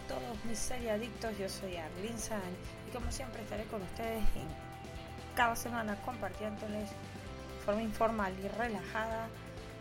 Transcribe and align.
todos 0.00 0.44
mis 0.44 0.58
seriadictos? 0.58 1.36
Yo 1.38 1.48
soy 1.48 1.76
Arlene 1.76 2.18
San 2.18 2.40
y 2.88 2.92
como 2.92 3.10
siempre 3.10 3.42
estaré 3.42 3.64
con 3.64 3.82
ustedes 3.82 4.22
cada 5.34 5.56
semana 5.56 5.96
compartiéndoles 6.04 6.90
de 6.90 7.64
forma 7.64 7.82
informal 7.82 8.32
y 8.42 8.48
relajada 8.48 9.28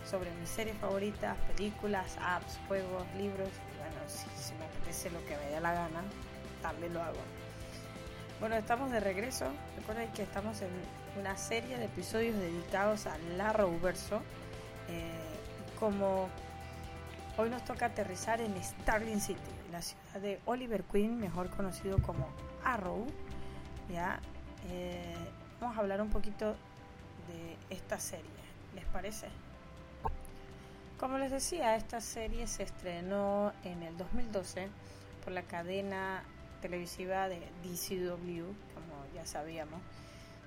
sobre 0.10 0.32
mis 0.36 0.50
series 0.50 0.78
favoritas, 0.78 1.38
películas, 1.56 2.18
apps, 2.22 2.58
juegos, 2.68 3.06
libros. 3.18 3.50
bueno, 3.78 3.98
si, 4.08 4.54
me 4.56 4.66
apetece 4.66 5.10
lo 5.12 5.20
que 5.26 5.38
me 5.38 5.52
dé 5.52 5.60
la 5.60 5.74
gana, 5.74 6.04
también 6.62 6.94
lo 6.94 7.02
hago. 7.02 7.20
Bueno, 8.40 8.56
estamos 8.56 8.92
de 8.92 9.00
regreso. 9.00 9.46
Recuerden 9.78 10.12
que 10.14 10.24
estamos 10.24 10.62
en 10.62 10.70
una 11.20 11.38
serie 11.38 11.78
de 11.78 11.86
episodios 11.86 12.36
dedicados 12.38 13.06
al 13.06 13.42
Arrowverso. 13.42 14.22
Eh, 14.88 15.12
como 15.80 16.30
hoy 17.40 17.50
nos 17.50 17.64
toca 17.64 17.86
aterrizar 17.86 18.42
en 18.42 18.54
Starling 18.62 19.22
City, 19.22 19.40
la 19.72 19.82
ciudad 19.82 20.20
de 20.20 20.42
Oliver 20.46 20.84
Queen, 20.84 21.18
mejor 21.18 21.50
conocido 21.50 21.98
como 22.02 22.28
Arrow. 22.66 23.08
Ya, 23.90 24.20
eh, 24.68 25.16
vamos 25.62 25.78
a 25.78 25.80
hablar 25.80 26.02
un 26.02 26.10
poquito 26.10 26.58
de 27.30 27.56
esta 27.70 27.98
serie. 27.98 28.26
¿Les 28.76 28.84
parece? 28.88 29.30
Como 31.00 31.18
les 31.18 31.32
decía, 31.32 31.78
esta 31.78 32.02
serie 32.02 32.46
se 32.46 32.64
estrenó 32.64 33.54
en 33.64 33.84
el 33.84 33.98
2012 33.98 34.68
por 35.24 35.32
la 35.32 35.44
cadena 35.44 36.24
televisiva 36.62 37.30
de 37.30 37.40
DCW, 37.64 38.48
como 38.74 39.14
ya 39.16 39.26
sabíamos. 39.26 39.80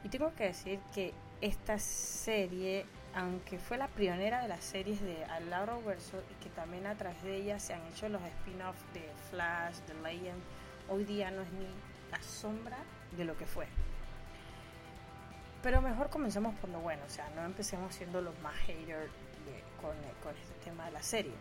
Y 0.05 0.11
tengo 0.11 0.35
que 0.35 0.45
decir 0.45 0.79
que 0.95 1.15
esta 1.41 1.79
serie, 1.79 2.85
aunque 3.15 3.59
fue 3.59 3.77
la 3.77 3.89
pionera 3.89 4.43
de 4.43 4.49
las 4.49 4.65
series 4.65 5.01
de 5.01 5.25
Al 5.25 5.45
Verso 5.85 6.23
y 6.31 6.43
que 6.43 6.51
también 6.51 6.87
a 6.87 6.95
través 6.95 7.23
de 7.23 7.37
ella 7.37 7.59
se 7.59 7.75
han 7.75 7.87
hecho 7.87 8.09
los 8.09 8.23
spin-offs 8.23 8.81
de 8.95 9.09
Flash, 9.31 9.77
The 9.87 9.95
Legend, 9.95 10.43
hoy 10.89 11.05
día 11.05 11.31
no 11.31 11.43
es 11.43 11.53
ni 11.53 11.67
la 12.11 12.23
sombra 12.23 12.79
de 13.17 13.25
lo 13.25 13.37
que 13.37 13.47
fue. 13.47 13.67
Pero 15.63 15.81
mejor 15.81 16.11
comencemos 16.11 16.55
por 16.57 16.71
lo 16.71 16.81
bueno, 16.81 17.03
o 17.07 17.11
sea, 17.11 17.29
no 17.37 17.45
empecemos 17.45 17.95
siendo 17.95 18.21
los 18.21 18.39
más 18.41 18.55
haters 18.67 19.11
con, 19.81 19.95
con 20.23 20.37
este 20.37 20.55
tema 20.65 20.87
de 20.87 20.93
la 20.93 21.03
serie. 21.03 21.35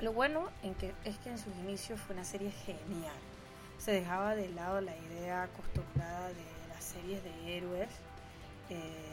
Lo 0.00 0.12
bueno 0.12 0.48
en 0.62 0.74
que, 0.74 0.94
es 1.04 1.18
que 1.18 1.30
en 1.30 1.38
sus 1.38 1.54
inicios 1.56 2.00
fue 2.00 2.14
una 2.14 2.24
serie 2.24 2.50
genial 2.50 3.14
se 3.78 3.92
dejaba 3.92 4.34
de 4.34 4.48
lado 4.50 4.80
la 4.80 4.96
idea 4.96 5.44
acostumbrada 5.44 6.28
de 6.28 6.44
las 6.68 6.84
series 6.84 7.22
de 7.22 7.56
héroes, 7.56 7.88
que 8.68 9.08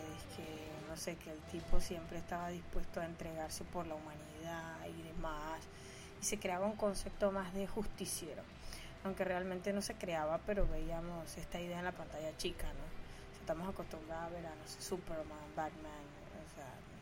no 0.96 1.02
sé, 1.02 1.18
que 1.18 1.30
el 1.32 1.40
tipo 1.52 1.82
siempre 1.82 2.18
estaba 2.18 2.48
dispuesto 2.50 3.02
a 3.02 3.06
entregarse 3.06 3.66
por 3.66 3.86
la 3.86 3.96
humanidad 3.96 4.78
y 4.88 5.02
demás, 5.02 5.60
y 6.22 6.24
se 6.24 6.40
creaba 6.40 6.66
un 6.66 6.78
concepto 6.78 7.34
más 7.34 7.54
de 7.54 7.68
justiciero, 7.68 8.44
aunque 9.04 9.26
realmente 9.26 9.74
no 9.74 9.82
se 9.82 9.96
creaba, 9.96 10.40
pero 10.46 10.66
veíamos 10.68 11.38
esta 11.38 11.60
idea 11.60 11.80
en 11.80 11.86
la 11.86 11.92
pantalla 11.92 12.36
chica, 12.38 12.68
¿no? 12.68 12.96
estamos 13.42 13.68
acostumbrados 13.68 14.26
a 14.26 14.30
ver 14.30 14.46
a, 14.46 14.54
Superman, 14.82 15.28
Batman, 15.56 15.92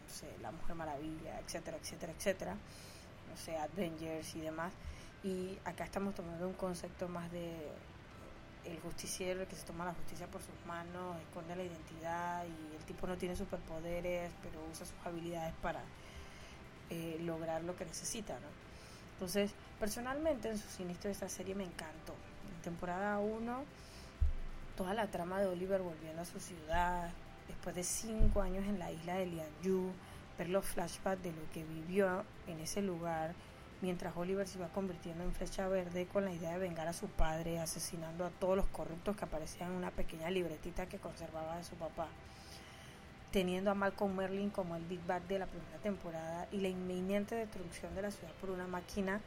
no 0.03 0.13
sé, 0.13 0.28
la 0.42 0.52
Mujer 0.52 0.75
Maravilla, 0.75 1.40
etcétera, 1.40 1.78
etcétera, 1.78 2.13
etcétera, 2.18 2.53
no 3.30 3.38
sé, 3.38 3.56
Avengers 3.58 4.36
y 4.36 4.42
demás 4.42 4.74
y 5.24 5.58
acá 5.63 5.86
estamos 5.86 6.16
tomando 6.16 6.47
un 6.47 6.53
concepto 6.53 7.08
más 7.08 7.31
de 7.31 7.72
el 8.66 8.79
justiciero, 8.79 9.47
que 9.47 9.56
se 9.56 9.66
toma 9.66 9.85
la 9.85 9.94
justicia 9.94 10.28
por 10.28 10.41
sus 10.41 10.56
manos, 10.66 11.18
esconde 11.22 11.56
la 11.56 11.63
identidad 11.63 12.46
y 12.46 12.75
el 12.75 12.84
tipo 12.85 13.07
no 13.07 13.18
tiene 13.18 13.35
superpoderes, 13.35 14.31
pero 14.41 14.63
usa 14.72 14.85
sus 14.85 14.96
habilidades 15.06 15.53
para 15.62 15.81
eh, 16.90 17.18
lograr 17.22 17.63
lo 17.63 17.75
que 17.75 17.85
necesita, 17.85 18.34
¿no? 18.34 18.47
Entonces, 19.13 19.51
personalmente 19.79 20.50
en 20.50 20.57
sus 20.57 20.79
inicios 20.79 21.03
de 21.03 21.12
esta 21.12 21.29
serie 21.29 21.56
me 21.56 21.63
encantó. 21.63 22.13
En 22.56 22.62
temporada 22.62 23.19
1, 23.19 23.63
toda 24.75 24.94
la 24.94 25.07
trama 25.07 25.40
de 25.40 25.47
Oliver 25.47 25.81
volviendo 25.81 26.22
a 26.22 26.25
su 26.25 26.40
ciudad, 26.40 27.09
después 27.47 27.75
de 27.75 27.84
cinco 27.84 28.41
años 28.41 28.66
en 28.66 28.80
la 28.80 28.91
isla 28.91 29.16
de 29.16 29.28
Lianyu, 29.28 29.91
ver 30.38 30.50
los 30.50 30.66
flashbacks 30.66 31.22
de 31.24 31.31
lo 31.31 31.51
que 31.53 31.63
vivió 31.63 32.24
en 32.47 32.59
ese 32.59 32.81
lugar, 32.81 33.34
mientras 33.83 34.16
Oliver 34.16 34.47
se 34.47 34.57
iba 34.57 34.69
convirtiendo 34.69 35.25
en 35.25 35.33
flecha 35.33 35.67
verde 35.67 36.05
con 36.05 36.23
la 36.23 36.31
idea 36.31 36.53
de 36.53 36.57
vengar 36.57 36.88
a 36.88 36.94
su 36.94 37.07
padre, 37.07 37.59
asesinando 37.59 38.23
a 38.23 38.29
todos 38.29 38.55
los 38.55 38.66
corruptos 38.67 39.17
que 39.17 39.25
aparecían 39.25 39.71
en 39.71 39.75
una 39.75 39.91
pequeña 39.91 40.29
libretita 40.29 40.85
que 40.85 40.99
conservaba 40.99 41.57
de 41.57 41.66
su 41.66 41.75
papá, 41.75 42.07
teniendo 43.31 43.71
a 43.71 43.73
Malcolm 43.73 44.16
Merlin 44.16 44.51
como 44.51 44.77
el 44.77 44.85
Big 44.85 45.05
Bad 45.05 45.23
de 45.23 45.38
la 45.38 45.47
primera 45.47 45.77
temporada 45.79 46.47
y 46.53 46.61
la 46.61 46.69
inminente 46.69 47.35
destrucción 47.35 47.94
de 47.94 48.03
la 48.03 48.11
ciudad 48.11 48.31
por 48.39 48.51
una 48.51 48.67
máquina 48.67 49.19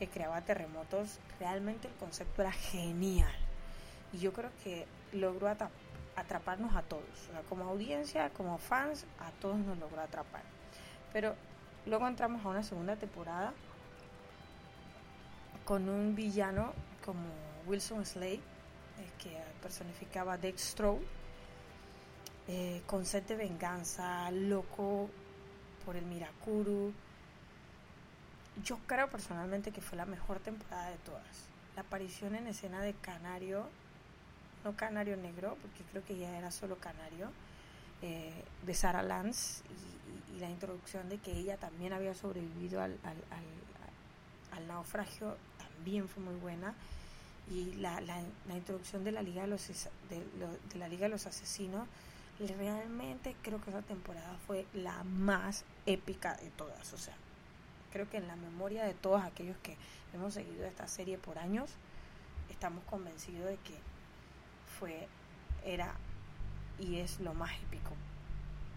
que 0.00 0.08
creaba 0.08 0.40
terremotos, 0.40 1.20
realmente 1.38 1.86
el 1.86 1.94
concepto 1.94 2.42
era 2.42 2.50
genial. 2.50 3.30
Y 4.12 4.18
yo 4.18 4.32
creo 4.32 4.50
que 4.64 4.88
logró 5.12 5.54
atraparnos 6.16 6.74
a 6.74 6.82
todos, 6.82 7.30
como 7.48 7.62
audiencia, 7.66 8.30
como 8.30 8.58
fans, 8.58 9.06
a 9.20 9.30
todos 9.40 9.58
nos 9.58 9.78
logró 9.78 10.00
atrapar. 10.00 10.42
Pero 11.12 11.36
luego 11.86 12.08
entramos 12.08 12.44
a 12.44 12.48
una 12.48 12.64
segunda 12.64 12.96
temporada 12.96 13.54
con 15.64 15.88
un 15.88 16.14
villano 16.14 16.72
como 17.04 17.22
Wilson 17.66 18.04
Slade, 18.04 18.34
eh, 18.34 19.10
que 19.18 19.36
personificaba 19.62 20.36
Dextro, 20.36 21.00
eh, 22.48 22.82
con 22.86 23.06
sed 23.06 23.22
de 23.24 23.36
venganza, 23.36 24.30
loco 24.30 25.08
por 25.84 25.96
el 25.96 26.04
Mirakuru. 26.04 26.92
Yo 28.62 28.78
creo 28.86 29.08
personalmente 29.08 29.72
que 29.72 29.80
fue 29.80 29.96
la 29.96 30.06
mejor 30.06 30.38
temporada 30.40 30.90
de 30.90 30.98
todas. 30.98 31.48
La 31.74 31.82
aparición 31.82 32.34
en 32.34 32.46
escena 32.46 32.82
de 32.82 32.92
Canario, 32.94 33.66
no 34.64 34.76
Canario 34.76 35.16
Negro, 35.16 35.56
porque 35.60 35.82
creo 35.90 36.04
que 36.04 36.16
ya 36.16 36.36
era 36.36 36.50
solo 36.50 36.76
Canario, 36.78 37.30
eh, 38.02 38.44
de 38.66 39.02
Lance 39.02 39.62
y, 39.70 39.94
la 40.38 40.50
introducción 40.50 41.08
de 41.08 41.18
que 41.18 41.30
ella 41.30 41.56
también 41.56 41.92
había 41.92 42.12
sobrevivido 42.12 42.82
al, 42.82 42.98
al, 43.04 43.16
al 44.50 44.66
naufragio 44.66 45.36
también 45.74 46.08
fue 46.08 46.22
muy 46.22 46.34
buena. 46.36 46.74
Y 47.50 47.74
la, 47.74 48.00
la, 48.00 48.22
introducción 48.54 49.04
de 49.04 49.12
la 49.12 49.22
liga 49.22 49.42
de 49.42 49.48
los 49.48 49.68
la 50.76 50.88
liga 50.88 51.02
de 51.02 51.10
los 51.10 51.26
asesinos 51.26 51.86
realmente 52.38 53.36
creo 53.42 53.60
que 53.60 53.68
esa 53.68 53.82
temporada 53.82 54.34
fue 54.46 54.66
la 54.72 55.04
más 55.04 55.64
épica 55.84 56.36
de 56.36 56.50
todas. 56.50 56.92
O 56.94 56.98
sea 56.98 57.14
creo 57.94 58.10
que 58.10 58.16
en 58.16 58.26
la 58.26 58.34
memoria 58.34 58.84
de 58.84 58.92
todos 58.92 59.22
aquellos 59.22 59.56
que 59.58 59.76
hemos 60.12 60.34
seguido 60.34 60.66
esta 60.66 60.88
serie 60.88 61.16
por 61.16 61.38
años 61.38 61.70
estamos 62.50 62.82
convencidos 62.84 63.46
de 63.46 63.56
que 63.58 63.78
fue 64.80 65.06
era 65.64 65.94
y 66.80 66.96
es 66.96 67.20
lo 67.20 67.34
más 67.34 67.52
épico 67.62 67.92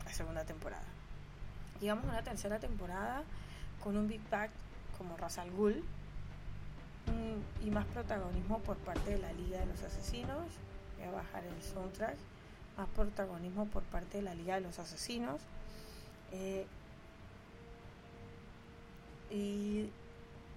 la 0.06 0.14
segunda 0.14 0.46
temporada. 0.46 0.86
Llegamos 1.82 2.06
a 2.06 2.10
una 2.10 2.22
tercera 2.22 2.60
temporada 2.60 3.24
con 3.84 3.98
un 3.98 4.08
Big 4.08 4.22
Bang 4.30 4.52
como 5.00 5.18
Razal 5.18 5.50
Ghul 5.50 5.84
y 7.64 7.70
más 7.70 7.86
protagonismo 7.86 8.60
por 8.60 8.78
parte 8.78 9.12
de 9.12 9.20
la 9.20 9.34
Liga 9.34 9.60
de 9.60 9.66
los 9.66 9.82
Asesinos. 9.84 10.48
Voy 10.98 11.08
a 11.08 11.12
bajar 11.12 11.44
el 11.44 11.62
soundtrack. 11.62 12.16
Más 12.78 12.88
protagonismo 12.90 13.66
por 13.66 13.84
parte 13.84 14.18
de 14.18 14.24
la 14.24 14.36
Liga 14.36 14.56
de 14.56 14.62
los 14.62 14.80
Asesinos. 14.80 15.42
Eh, 16.32 16.66
y 19.30 19.90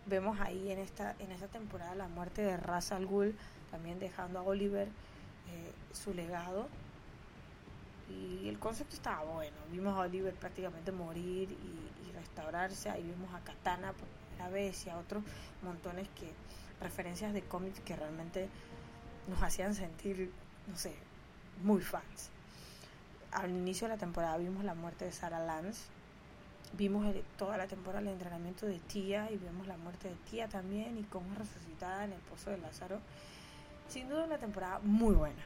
vemos 0.06 0.38
ahí 0.40 0.70
en 0.70 0.78
esta, 0.78 1.14
en 1.18 1.32
esta 1.32 1.48
temporada 1.48 1.94
la 1.94 2.08
muerte 2.08 2.42
de 2.42 2.56
Ra's 2.56 2.92
al 2.92 3.06
Ghul, 3.06 3.34
también 3.70 3.98
dejando 3.98 4.38
a 4.38 4.42
Oliver 4.42 4.88
eh, 4.88 5.72
su 5.92 6.14
legado. 6.14 6.68
Y 8.08 8.48
el 8.48 8.58
concepto 8.58 8.94
estaba 8.94 9.22
bueno. 9.22 9.56
Vimos 9.70 9.96
a 9.96 10.00
Oliver 10.00 10.34
prácticamente 10.34 10.92
morir 10.92 11.50
y, 11.50 11.90
restaurarse. 12.12 12.90
Ahí 12.90 13.02
vimos 13.02 13.32
a 13.34 13.40
Katana 13.40 13.94
y 14.48 14.88
a 14.88 14.98
otros 14.98 15.22
montones 15.62 16.08
que 16.18 16.32
referencias 16.80 17.32
de 17.34 17.42
cómics 17.42 17.80
que 17.80 17.94
realmente 17.94 18.48
nos 19.28 19.42
hacían 19.42 19.74
sentir, 19.74 20.32
no 20.66 20.76
sé, 20.76 20.94
muy 21.62 21.80
fans. 21.82 22.30
Al 23.32 23.50
inicio 23.50 23.86
de 23.86 23.94
la 23.94 24.00
temporada 24.00 24.38
vimos 24.38 24.64
la 24.64 24.74
muerte 24.74 25.04
de 25.04 25.12
Sarah 25.12 25.44
Lance, 25.44 25.82
vimos 26.72 27.14
toda 27.36 27.58
la 27.58 27.66
temporada 27.66 28.00
el 28.00 28.08
entrenamiento 28.08 28.66
de 28.66 28.78
Tía 28.78 29.30
y 29.30 29.36
vemos 29.36 29.66
la 29.66 29.76
muerte 29.76 30.08
de 30.08 30.14
Tía 30.30 30.48
también 30.48 30.98
y 30.98 31.02
cómo 31.04 31.34
resucitada 31.36 32.04
en 32.04 32.12
el 32.12 32.20
pozo 32.20 32.50
de 32.50 32.58
Lázaro. 32.58 32.98
Sin 33.88 34.08
duda 34.08 34.24
una 34.24 34.38
temporada 34.38 34.80
muy 34.82 35.14
buena, 35.14 35.42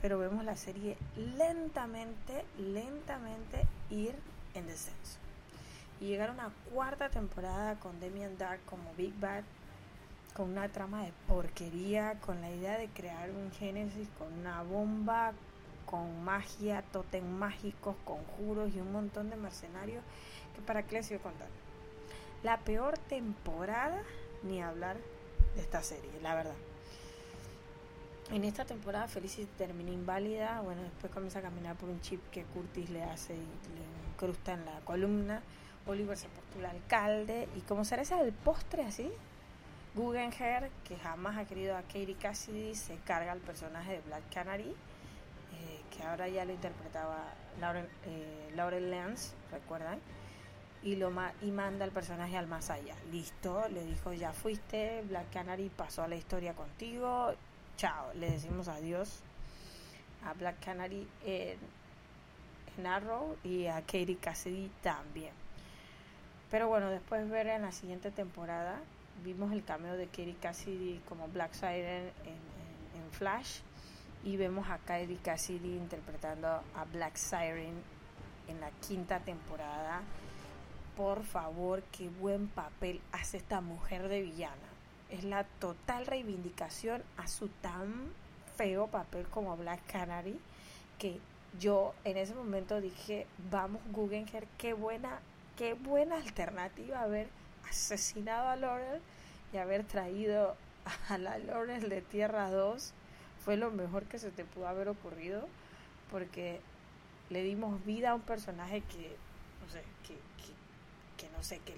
pero 0.00 0.18
vemos 0.18 0.44
la 0.44 0.56
serie 0.56 0.96
lentamente, 1.16 2.44
lentamente 2.58 3.66
ir 3.90 4.14
en 4.54 4.66
descenso 4.66 5.27
y 6.00 6.06
llegar 6.06 6.30
a 6.30 6.32
una 6.32 6.50
cuarta 6.72 7.08
temporada 7.08 7.78
con 7.80 7.98
Demian 8.00 8.38
Dark 8.38 8.60
como 8.66 8.92
Big 8.96 9.14
Bad, 9.18 9.44
con 10.34 10.50
una 10.50 10.68
trama 10.68 11.02
de 11.02 11.12
porquería, 11.26 12.18
con 12.20 12.40
la 12.40 12.50
idea 12.50 12.78
de 12.78 12.88
crear 12.88 13.30
un 13.30 13.50
Génesis 13.52 14.08
con 14.18 14.32
una 14.32 14.62
bomba 14.62 15.32
con 15.88 16.22
magia, 16.22 16.82
totem 16.92 17.24
mágicos, 17.24 17.96
conjuros 18.04 18.74
y 18.74 18.80
un 18.80 18.92
montón 18.92 19.30
de 19.30 19.36
mercenarios 19.36 20.04
que 20.54 20.60
para 20.60 20.82
qué 20.82 20.96
les 20.96 21.08
contar. 21.20 21.48
La 22.42 22.58
peor 22.58 22.98
temporada, 22.98 24.02
ni 24.42 24.62
hablar 24.62 24.96
de 25.54 25.62
esta 25.62 25.82
serie, 25.82 26.10
la 26.22 26.34
verdad. 26.34 26.54
En 28.30 28.44
esta 28.44 28.66
temporada 28.66 29.08
Felicity 29.08 29.48
termina 29.56 29.90
inválida, 29.90 30.60
bueno, 30.60 30.82
después 30.82 31.10
comienza 31.10 31.38
a 31.38 31.42
caminar 31.42 31.76
por 31.76 31.88
un 31.88 32.00
chip 32.02 32.20
que 32.30 32.44
Curtis 32.44 32.90
le 32.90 33.02
hace 33.02 33.34
y 33.34 33.38
le 33.38 34.12
incrusta 34.12 34.52
en 34.52 34.66
la 34.66 34.80
columna. 34.84 35.40
Oliver 35.88 36.16
se 36.16 36.28
postula 36.28 36.70
alcalde 36.70 37.48
y 37.56 37.60
como 37.62 37.84
será 37.84 38.02
ese 38.02 38.18
el 38.20 38.32
postre 38.32 38.82
así, 38.84 39.10
Guggenheim, 39.94 40.70
que 40.84 40.96
jamás 40.96 41.36
ha 41.36 41.44
querido 41.44 41.76
a 41.76 41.82
Katie 41.82 42.14
Cassidy, 42.14 42.74
se 42.74 42.96
carga 42.98 43.32
al 43.32 43.40
personaje 43.40 43.92
de 43.92 44.00
Black 44.02 44.22
Canary, 44.32 44.70
eh, 44.70 45.80
que 45.90 46.02
ahora 46.04 46.28
ya 46.28 46.44
lo 46.44 46.52
interpretaba 46.52 47.24
Laurel, 47.60 47.88
eh, 48.04 48.80
Lance, 48.90 49.34
¿recuerdan? 49.50 49.98
Y, 50.82 50.94
lo 50.94 51.10
manda 51.10 51.84
al 51.84 51.90
personaje 51.90 52.36
al 52.36 52.46
más 52.46 52.70
allá. 52.70 52.94
Listo, 53.10 53.68
le 53.68 53.84
dijo, 53.84 54.12
ya 54.12 54.32
fuiste, 54.32 55.02
Black 55.08 55.32
Canary 55.32 55.70
pasó 55.70 56.04
a 56.04 56.08
la 56.08 56.14
historia 56.14 56.54
contigo, 56.54 57.34
chao, 57.76 58.12
le 58.14 58.30
decimos 58.30 58.68
adiós 58.68 59.20
a 60.24 60.34
Black 60.34 60.64
Canary 60.64 61.08
en 61.24 62.86
Arrow 62.86 63.36
y 63.42 63.66
a 63.66 63.80
Katie 63.80 64.18
Cassidy 64.20 64.70
también. 64.82 65.47
Pero 66.50 66.68
bueno, 66.68 66.90
después 66.90 67.28
ver 67.28 67.46
en 67.48 67.62
la 67.62 67.72
siguiente 67.72 68.10
temporada 68.10 68.80
vimos 69.24 69.52
el 69.52 69.64
cameo 69.64 69.96
de 69.96 70.06
Katie 70.06 70.36
Cassidy 70.40 71.00
como 71.08 71.28
Black 71.28 71.52
Siren 71.52 72.10
en, 72.24 72.48
Flash 73.10 73.60
y 74.22 74.36
vemos 74.36 74.68
a 74.68 74.78
Katie 74.78 75.16
Cassidy 75.16 75.76
interpretando 75.76 76.46
a 76.48 76.84
Black 76.92 77.16
Siren 77.16 77.82
en 78.46 78.60
la 78.60 78.70
quinta 78.86 79.18
temporada. 79.20 80.02
Por 80.96 81.24
favor, 81.24 81.82
qué 81.90 82.08
buen 82.08 82.48
papel 82.48 83.00
hace 83.12 83.38
esta 83.38 83.60
mujer 83.60 84.08
de 84.08 84.20
villana. 84.22 84.68
Es 85.10 85.24
la 85.24 85.44
total 85.44 86.06
reivindicación 86.06 87.02
a 87.16 87.26
su 87.26 87.48
tan 87.48 88.12
feo 88.56 88.88
papel 88.88 89.26
como 89.28 89.56
Black 89.56 89.80
Canary 89.90 90.38
que 90.98 91.18
yo 91.58 91.94
en 92.04 92.18
ese 92.18 92.34
momento 92.34 92.80
dije, 92.80 93.26
vamos 93.50 93.80
Guggenheim, 93.92 94.44
qué 94.58 94.74
buena, 94.74 95.20
qué 95.58 95.74
buena 95.74 96.14
alternativa 96.14 97.02
haber 97.02 97.28
asesinado 97.68 98.48
a 98.48 98.56
Laurel 98.56 99.02
y 99.52 99.56
haber 99.56 99.82
traído 99.82 100.56
a 101.08 101.18
la 101.18 101.36
Laurel 101.38 101.88
de 101.88 102.00
Tierra 102.00 102.48
2 102.50 102.94
fue 103.44 103.56
lo 103.56 103.72
mejor 103.72 104.04
que 104.04 104.20
se 104.20 104.30
te 104.30 104.44
pudo 104.44 104.68
haber 104.68 104.88
ocurrido 104.88 105.48
porque 106.12 106.60
le 107.28 107.42
dimos 107.42 107.84
vida 107.84 108.10
a 108.10 108.14
un 108.14 108.20
personaje 108.20 108.82
que 108.82 109.16
no 109.60 109.68
sé 109.68 109.82
que, 110.06 110.16
que, 111.16 111.28
no 111.36 111.42
sé 111.42 111.58
que 111.58 111.74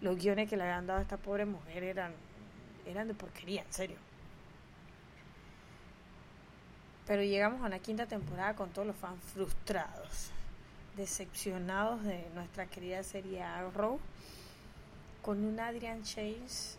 los 0.00 0.16
guiones 0.16 0.48
que 0.48 0.56
le 0.56 0.62
habían 0.62 0.86
dado 0.86 1.00
a 1.00 1.02
esta 1.02 1.16
pobre 1.16 1.44
mujer 1.44 1.82
eran 1.82 2.12
eran 2.86 3.08
de 3.08 3.14
porquería 3.14 3.62
en 3.62 3.72
serio. 3.72 3.96
Pero 7.06 7.22
llegamos 7.22 7.60
a 7.60 7.66
una 7.66 7.80
quinta 7.80 8.06
temporada 8.06 8.54
con 8.54 8.70
todos 8.70 8.86
los 8.86 8.96
fans 8.96 9.20
frustrados 9.34 10.30
decepcionados 10.96 12.02
de 12.04 12.26
nuestra 12.34 12.66
querida 12.66 13.02
serie 13.02 13.42
Arrow 13.42 13.98
con 15.22 15.44
un 15.44 15.60
Adrian 15.60 16.02
Chase 16.02 16.78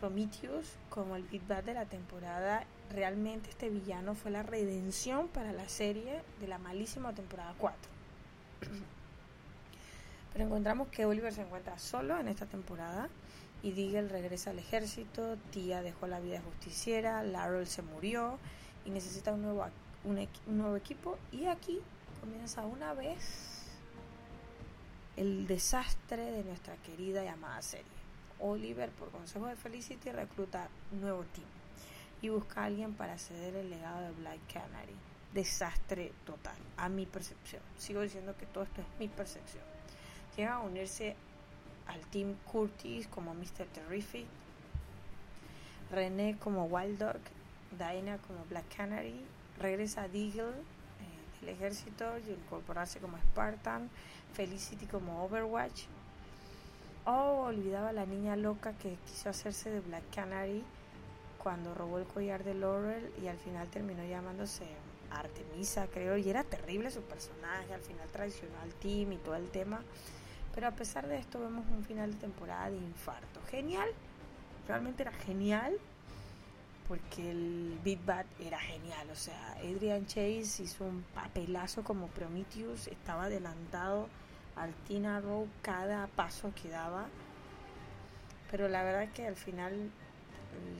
Prometheus 0.00 0.66
como 0.90 1.16
el 1.16 1.24
Bad 1.48 1.64
de 1.64 1.74
la 1.74 1.86
temporada. 1.86 2.64
Realmente 2.92 3.50
este 3.50 3.70
villano 3.70 4.14
fue 4.14 4.30
la 4.30 4.42
redención 4.42 5.28
para 5.28 5.52
la 5.52 5.68
serie 5.68 6.22
de 6.40 6.48
la 6.48 6.58
malísima 6.58 7.12
temporada 7.14 7.54
4. 7.58 7.78
Pero 10.32 10.44
encontramos 10.44 10.88
que 10.88 11.04
Oliver 11.04 11.32
se 11.32 11.42
encuentra 11.42 11.78
solo 11.78 12.18
en 12.18 12.28
esta 12.28 12.46
temporada 12.46 13.08
y 13.62 13.72
Diggle 13.72 14.08
regresa 14.08 14.50
al 14.50 14.58
ejército, 14.58 15.36
Tia 15.52 15.82
dejó 15.82 16.06
la 16.06 16.20
vida 16.20 16.40
justiciera, 16.40 17.22
Laurel 17.22 17.66
se 17.66 17.82
murió 17.82 18.38
y 18.84 18.90
necesita 18.90 19.32
un 19.32 19.42
nuevo, 19.42 19.66
un 20.04 20.28
nuevo 20.46 20.76
equipo 20.76 21.16
y 21.30 21.46
aquí 21.46 21.80
comienza 22.22 22.64
una 22.64 22.94
vez 22.94 23.64
el 25.16 25.48
desastre 25.48 26.30
de 26.30 26.44
nuestra 26.44 26.76
querida 26.76 27.24
y 27.24 27.26
amada 27.26 27.60
serie. 27.62 27.84
Oliver, 28.38 28.90
por 28.90 29.10
consejo 29.10 29.46
de 29.46 29.56
Felicity, 29.56 30.10
recluta 30.10 30.68
nuevo 30.92 31.24
team 31.24 31.46
y 32.22 32.28
busca 32.28 32.62
a 32.62 32.66
alguien 32.66 32.94
para 32.94 33.18
ceder 33.18 33.56
el 33.56 33.70
legado 33.70 34.02
de 34.02 34.12
Black 34.12 34.38
Canary. 34.52 34.94
Desastre 35.34 36.12
total, 36.24 36.56
a 36.76 36.88
mi 36.88 37.06
percepción. 37.06 37.62
Sigo 37.76 38.02
diciendo 38.02 38.36
que 38.38 38.46
todo 38.46 38.64
esto 38.64 38.82
es 38.82 38.86
mi 39.00 39.08
percepción. 39.08 39.64
Llega 40.36 40.54
a 40.54 40.60
unirse 40.60 41.16
al 41.88 42.00
team 42.06 42.36
Curtis 42.50 43.08
como 43.08 43.34
Mr. 43.34 43.66
Terrific, 43.74 44.26
René 45.90 46.38
como 46.38 46.66
Wild 46.66 46.98
Dog, 46.98 47.20
Diana 47.76 48.18
como 48.18 48.44
Black 48.48 48.76
Canary, 48.76 49.24
regresa 49.58 50.06
Deagle 50.08 50.54
del 51.42 51.50
ejército 51.50 52.04
y 52.26 52.30
incorporarse 52.30 53.00
como 53.00 53.18
Spartan, 53.18 53.90
Felicity 54.32 54.86
como 54.86 55.24
Overwatch. 55.24 55.82
Oh, 57.04 57.44
olvidaba 57.46 57.92
la 57.92 58.06
niña 58.06 58.36
loca 58.36 58.72
que 58.74 58.96
quiso 59.06 59.28
hacerse 59.28 59.70
de 59.70 59.80
Black 59.80 60.04
Canary 60.14 60.62
cuando 61.42 61.74
robó 61.74 61.98
el 61.98 62.04
collar 62.04 62.44
de 62.44 62.54
Laurel 62.54 63.12
y 63.20 63.26
al 63.26 63.38
final 63.38 63.68
terminó 63.68 64.04
llamándose 64.04 64.64
Artemisa, 65.10 65.88
creo, 65.88 66.16
y 66.16 66.30
era 66.30 66.44
terrible 66.44 66.90
su 66.90 67.02
personaje, 67.02 67.74
al 67.74 67.80
final 67.80 68.08
traicionó 68.12 68.58
al 68.62 68.72
team 68.74 69.12
y 69.12 69.16
todo 69.16 69.34
el 69.34 69.50
tema. 69.50 69.82
Pero 70.54 70.68
a 70.68 70.70
pesar 70.70 71.08
de 71.08 71.18
esto 71.18 71.40
vemos 71.40 71.64
un 71.76 71.84
final 71.84 72.12
de 72.12 72.18
temporada 72.18 72.70
de 72.70 72.76
infarto. 72.76 73.40
Genial, 73.50 73.88
realmente 74.68 75.02
era 75.02 75.12
genial, 75.12 75.74
porque 76.88 77.30
el 77.30 77.78
Big 77.84 78.04
Bad 78.04 78.26
era 78.40 78.58
genial. 78.58 79.08
O 79.10 79.16
sea, 79.16 79.52
Adrian 79.58 80.06
Chase 80.06 80.62
hizo 80.62 80.84
un 80.84 81.02
papelazo 81.14 81.82
como 81.84 82.08
Prometheus, 82.08 82.88
estaba 82.88 83.24
adelantado 83.24 84.08
al 84.56 84.72
Tina 84.86 85.20
Row 85.20 85.48
cada 85.62 86.06
paso 86.08 86.52
que 86.60 86.68
daba. 86.68 87.06
Pero 88.50 88.68
la 88.68 88.82
verdad 88.82 89.12
que 89.12 89.26
al 89.26 89.36
final, 89.36 89.90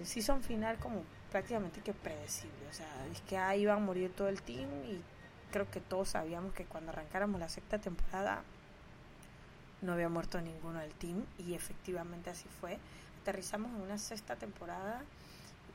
sí 0.04 0.20
son 0.20 0.42
final 0.42 0.78
como 0.78 1.02
prácticamente 1.30 1.80
que 1.80 1.94
predecible. 1.94 2.68
O 2.70 2.72
sea, 2.74 3.06
es 3.10 3.20
que 3.22 3.38
ahí 3.38 3.62
iba 3.62 3.74
a 3.74 3.78
morir 3.78 4.12
todo 4.14 4.28
el 4.28 4.42
team 4.42 4.68
y 4.84 5.00
creo 5.50 5.70
que 5.70 5.80
todos 5.80 6.10
sabíamos 6.10 6.52
que 6.54 6.64
cuando 6.64 6.90
arrancáramos 6.90 7.40
la 7.40 7.48
sexta 7.48 7.78
temporada 7.78 8.42
no 9.80 9.92
había 9.92 10.08
muerto 10.08 10.40
ninguno 10.40 10.78
del 10.78 10.92
team 10.94 11.24
y 11.38 11.54
efectivamente 11.54 12.30
así 12.30 12.48
fue. 12.60 12.78
Aterrizamos 13.22 13.70
en 13.72 13.80
una 13.80 13.98
sexta 13.98 14.36
temporada 14.36 15.02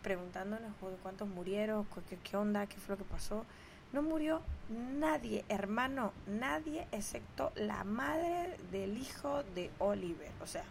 preguntándonos 0.07 0.71
cuántos 1.03 1.27
murieron, 1.27 1.85
qué, 2.09 2.17
qué 2.23 2.37
onda, 2.37 2.65
qué 2.65 2.77
fue 2.77 2.95
lo 2.95 3.03
que 3.03 3.11
pasó. 3.11 3.43
No 3.91 4.01
murió 4.01 4.41
nadie, 4.69 5.43
hermano, 5.49 6.13
nadie 6.27 6.87
excepto 6.93 7.51
la 7.55 7.83
madre 7.83 8.55
del 8.71 8.97
hijo 8.97 9.43
de 9.53 9.69
Oliver. 9.79 10.31
O 10.41 10.47
sea, 10.47 10.63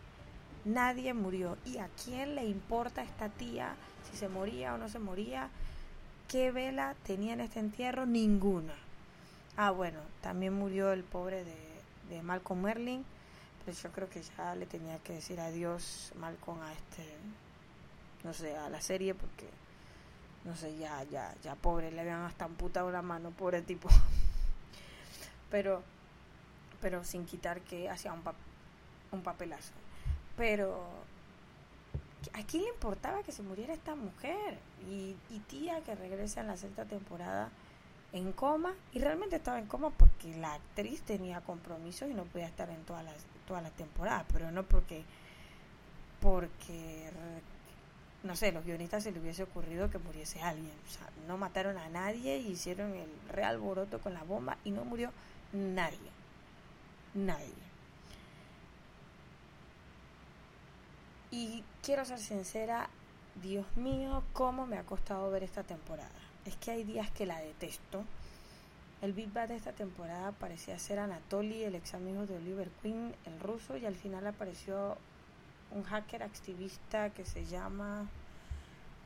nadie 0.65 1.13
murió. 1.13 1.59
¿Y 1.67 1.77
a 1.77 1.91
quién 2.03 2.35
le 2.35 2.47
importa 2.47 3.03
esta 3.03 3.29
tía 3.29 3.75
si 4.11 4.17
se 4.17 4.31
moría 4.31 4.73
o 4.73 4.79
no 4.79 4.89
se 4.89 5.01
moría? 5.01 5.51
¿Qué 6.29 6.51
vela 6.51 6.95
tenía 7.05 7.35
en 7.35 7.41
este 7.43 7.61
entierro? 7.61 8.07
Ninguna. 8.07 8.73
Ah, 9.59 9.71
bueno, 9.71 9.99
también 10.23 10.55
murió 10.55 10.93
el 10.93 11.05
pobre 11.05 11.45
de, 11.45 11.59
de 12.09 12.23
Malcolm 12.23 12.63
Merlin. 12.63 13.05
Pero 13.67 13.77
yo 13.77 13.93
creo 13.93 14.09
que 14.09 14.23
ya 14.23 14.55
le 14.55 14.65
tenía 14.65 14.99
que 15.01 15.13
decir 15.13 15.39
adiós 15.41 16.13
Malcolm 16.19 16.63
a 16.63 16.73
este, 16.73 17.05
no 18.27 18.35
sé, 18.35 18.57
a 18.57 18.69
la 18.69 18.81
serie 18.81 19.15
porque 19.15 19.49
no 20.45 20.57
sé, 20.57 20.77
ya, 20.77 21.03
ya, 21.05 21.33
ya 21.43 21.55
pobre, 21.55 21.93
le 21.93 22.01
habían 22.01 22.23
hasta 22.23 22.45
amputado 22.45 22.91
la 22.91 23.03
mano, 23.03 23.31
pobre 23.31 23.63
tipo. 23.63 23.89
pero, 25.51 25.83
pero 26.81 27.05
sin 27.05 27.25
quitar 27.25 27.61
que 27.61 27.89
hacía 27.89 28.13
un, 28.13 28.23
un 29.13 29.23
papelazo. 29.23 29.73
Pero, 30.37 30.85
¿a 32.33 32.43
quién 32.43 32.65
le 32.65 32.69
importaba 32.71 33.23
que 33.23 33.33
se 33.33 33.43
muriera 33.43 33.75
esta 33.75 33.95
mujer? 33.95 34.59
Y, 34.89 35.17
y 35.31 35.39
tía 35.49 35.81
que 35.83 35.95
regresa 35.95 36.41
en 36.41 36.49
la 36.49 36.57
sexta 36.57 36.85
temporada 36.85 37.49
en 38.13 38.33
coma, 38.33 38.75
y 38.93 38.99
realmente 38.99 39.37
estaba 39.37 39.59
en 39.59 39.67
coma 39.67 39.91
porque 39.91 40.37
la 40.37 40.55
actriz 40.55 41.03
tenía 41.03 41.41
compromisos 41.43 42.11
y 42.11 42.15
no 42.15 42.25
podía 42.25 42.47
estar 42.47 42.71
en 42.71 42.83
todas 42.85 43.05
las, 43.05 43.17
todas 43.47 43.63
las 43.63 43.73
temporadas, 43.73 44.25
pero 44.33 44.51
no 44.51 44.65
porque 44.65 45.05
porque 46.21 47.11
no 48.27 48.37
sé, 48.37 48.53
los 48.53 48.65
guionistas 48.65 49.05
se 49.05 49.13
les 49.13 49.23
hubiese 49.23 49.45
ocurrido 49.45 49.91
que 49.91 49.99
muriese 49.99 50.43
alguien. 50.43 50.73
O 50.87 50.91
sea, 50.91 51.09
no 51.27 51.39
mataron 51.39 51.79
a 51.79 51.89
nadie, 51.89 52.39
hicieron 52.39 52.95
el 52.95 53.09
real 53.31 53.59
boroto 53.59 54.01
con 54.01 54.15
la 54.15 54.23
bomba 54.23 54.59
y 54.65 54.71
no 54.71 54.85
murió 54.85 55.11
nadie. 55.53 56.11
Nadie. 57.15 57.55
Y 61.31 61.65
quiero 61.83 62.05
ser 62.05 62.19
sincera, 62.19 62.89
Dios 63.43 63.67
mío, 63.77 64.23
cómo 64.33 64.67
me 64.67 64.79
ha 64.79 64.85
costado 64.85 65.31
ver 65.31 65.43
esta 65.43 65.63
temporada. 65.63 66.11
Es 66.45 66.57
que 66.57 66.71
hay 66.71 66.85
días 66.85 67.11
que 67.11 67.27
la 67.27 67.41
detesto 67.41 68.05
El 69.03 69.13
Big 69.13 69.33
Bad 69.33 69.49
de 69.49 69.57
esta 69.57 69.73
temporada 69.73 70.33
parecía 70.33 70.79
ser 70.79 70.99
Anatoly, 70.99 71.65
el 71.65 71.75
ex 71.75 71.95
amigo 71.95 72.27
de 72.27 72.37
Oliver 72.37 72.71
Queen, 72.83 73.15
el 73.27 73.41
ruso, 73.41 73.77
y 73.77 73.85
al 73.87 73.95
final 73.95 74.27
apareció 74.27 74.97
un 75.71 75.83
hacker 75.83 76.23
activista 76.23 77.11
que 77.11 77.25
se 77.25 77.45
llama... 77.45 78.07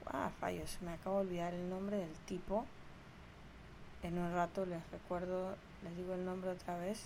Ah, 0.06 0.30
fallos, 0.40 0.78
me 0.80 0.92
acabo 0.92 1.20
de 1.20 1.26
olvidar 1.26 1.54
el 1.54 1.68
nombre 1.68 1.96
del 1.98 2.14
tipo. 2.26 2.66
En 4.02 4.18
un 4.18 4.32
rato 4.32 4.66
les 4.66 4.80
recuerdo, 4.90 5.54
les 5.84 5.96
digo 5.96 6.14
el 6.14 6.24
nombre 6.24 6.50
otra 6.50 6.76
vez. 6.78 7.00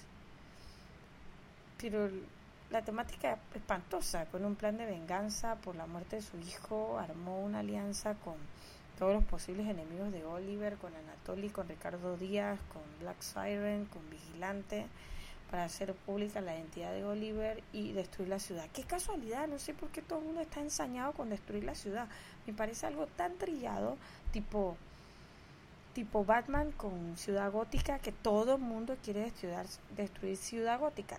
Pero 1.78 2.08
la 2.70 2.82
temática 2.82 3.38
espantosa, 3.54 4.26
con 4.26 4.44
un 4.44 4.54
plan 4.54 4.76
de 4.76 4.87
venganza 4.87 5.56
por 5.56 5.76
la 5.76 5.87
muerte 5.87 6.16
de 6.16 6.23
su 6.23 6.38
hijo, 6.38 6.99
armó 6.99 7.40
una 7.40 7.58
alianza 7.58 8.14
con 8.14 8.37
todos 8.99 9.12
los 9.12 9.25
posibles 9.25 9.66
enemigos 9.68 10.12
de 10.12 10.25
Oliver, 10.25 10.76
con 10.76 10.92
Anatoly, 10.94 11.50
con 11.50 11.68
Ricardo 11.68 12.16
Díaz, 12.16 12.58
con 12.73 12.82
Black 13.00 13.20
Siren, 13.20 13.87
con 13.87 14.08
Vigilante, 14.08 14.87
para 15.54 15.66
hacer 15.66 15.94
pública 15.94 16.40
la 16.40 16.56
identidad 16.56 16.92
de 16.92 17.04
Oliver 17.04 17.62
y 17.73 17.92
destruir 17.92 18.28
la 18.28 18.40
ciudad. 18.40 18.68
Qué 18.73 18.82
casualidad, 18.82 19.46
no 19.46 19.61
sé 19.61 19.73
por 19.73 19.88
qué 19.90 20.02
todo 20.02 20.18
el 20.18 20.25
mundo 20.25 20.40
está 20.40 20.61
ensañado 20.61 21.12
con 21.12 21.30
destruir 21.30 21.62
la 21.62 21.76
ciudad. 21.76 22.08
Me 22.44 22.52
parece 22.52 22.87
algo 22.87 23.06
tan 23.06 23.37
trillado, 23.37 23.96
tipo 24.32 24.76
tipo 25.92 26.25
Batman 26.25 26.73
con 26.73 27.16
Ciudad 27.16 27.52
Gótica, 27.52 28.00
que 28.00 28.11
todo 28.11 28.56
el 28.56 28.62
mundo 28.62 28.96
quiere 29.04 29.20
destruir, 29.20 29.54
destruir 29.96 30.37
Ciudad 30.37 30.80
Gótica. 30.80 31.18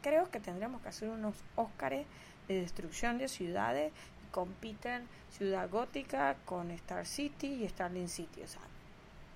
Creo 0.00 0.30
que 0.30 0.38
tendríamos 0.38 0.80
que 0.80 0.88
hacer 0.88 1.08
unos 1.08 1.34
Óscares 1.56 2.06
de 2.46 2.60
destrucción 2.60 3.18
de 3.18 3.26
ciudades 3.26 3.92
compiten 4.30 5.08
Ciudad 5.36 5.68
Gótica 5.68 6.36
con 6.44 6.70
Star 6.70 7.04
City 7.04 7.64
y 7.64 7.68
Starling 7.68 8.08
City, 8.08 8.42
o 8.42 8.46
sea, 8.46 8.62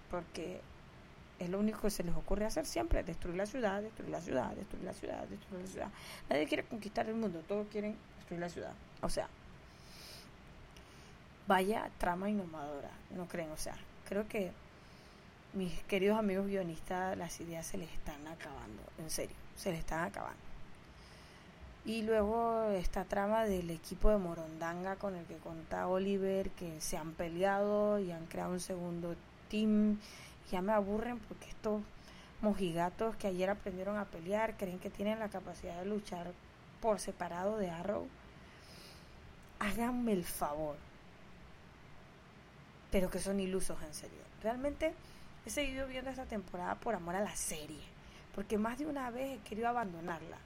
porque 0.08 0.60
es 1.38 1.50
lo 1.50 1.58
único 1.58 1.82
que 1.82 1.90
se 1.90 2.02
les 2.02 2.14
ocurre 2.14 2.46
hacer 2.46 2.66
siempre, 2.66 3.02
destruir 3.02 3.36
la 3.36 3.46
ciudad, 3.46 3.82
destruir 3.82 4.10
la 4.10 4.20
ciudad, 4.20 4.50
destruir 4.52 4.84
la 4.84 4.94
ciudad, 4.94 5.28
destruir 5.28 5.62
la 5.62 5.70
ciudad. 5.70 5.88
Nadie 6.30 6.46
quiere 6.46 6.64
conquistar 6.64 7.08
el 7.08 7.14
mundo, 7.14 7.42
todos 7.46 7.66
quieren 7.68 7.96
destruir 8.18 8.40
la 8.40 8.48
ciudad. 8.48 8.72
O 9.02 9.10
sea, 9.10 9.28
vaya 11.46 11.90
trama 11.98 12.30
innovadora, 12.30 12.90
¿no 13.10 13.26
creen? 13.28 13.50
O 13.50 13.56
sea, 13.56 13.76
creo 14.08 14.26
que 14.28 14.52
mis 15.52 15.82
queridos 15.84 16.18
amigos 16.18 16.46
guionistas, 16.46 17.16
las 17.16 17.40
ideas 17.40 17.66
se 17.66 17.78
les 17.78 17.90
están 17.92 18.26
acabando, 18.26 18.82
en 18.98 19.10
serio, 19.10 19.36
se 19.56 19.70
les 19.70 19.80
están 19.80 20.04
acabando. 20.04 20.46
Y 21.86 22.02
luego 22.02 22.64
esta 22.72 23.04
trama 23.04 23.44
del 23.44 23.70
equipo 23.70 24.10
de 24.10 24.18
Morondanga 24.18 24.96
con 24.96 25.14
el 25.14 25.24
que 25.26 25.36
cuenta 25.36 25.86
Oliver, 25.86 26.50
que 26.50 26.80
se 26.80 26.96
han 26.96 27.12
peleado 27.12 28.00
y 28.00 28.10
han 28.10 28.26
creado 28.26 28.52
un 28.52 28.60
segundo 28.60 29.14
team. 29.48 29.98
Ya 30.50 30.62
me 30.62 30.72
aburren 30.72 31.18
porque 31.18 31.48
estos 31.48 31.82
mojigatos 32.40 33.16
que 33.16 33.26
ayer 33.26 33.50
aprendieron 33.50 33.96
a 33.96 34.04
pelear 34.04 34.56
creen 34.56 34.78
que 34.78 34.90
tienen 34.90 35.18
la 35.18 35.28
capacidad 35.28 35.78
de 35.78 35.86
luchar 35.86 36.32
por 36.80 37.00
separado 37.00 37.56
de 37.56 37.70
Arrow. 37.70 38.06
Háganme 39.58 40.12
el 40.12 40.24
favor. 40.24 40.76
Pero 42.90 43.10
que 43.10 43.18
son 43.18 43.40
ilusos 43.40 43.76
en 43.82 43.94
serio. 43.94 44.20
Realmente 44.42 44.94
he 45.44 45.50
seguido 45.50 45.86
viendo 45.86 46.10
esta 46.10 46.26
temporada 46.26 46.74
por 46.76 46.94
amor 46.94 47.16
a 47.16 47.20
la 47.20 47.34
serie. 47.34 47.82
Porque 48.34 48.58
más 48.58 48.78
de 48.78 48.86
una 48.86 49.10
vez 49.10 49.38
he 49.38 49.48
querido 49.48 49.68
abandonarla 49.68 50.36